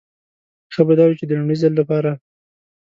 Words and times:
ښه 0.73 0.81
به 0.87 0.93
دا 0.97 1.05
وي 1.07 1.15
چې 1.19 1.25
د 1.27 1.31
لومړي 1.37 1.55
ځل 1.61 1.73
لپاره. 1.79 2.11